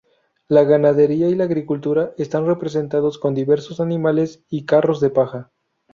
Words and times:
La 0.47 0.63
ganadería 0.63 1.29
y 1.29 1.35
la 1.35 1.43
agricultura 1.43 2.11
están 2.17 2.47
representados 2.47 3.19
con 3.19 3.35
diversos 3.35 3.79
animales 3.79 4.43
y 4.49 4.65
carros 4.65 4.99
de 4.99 5.11
paja. 5.11 5.51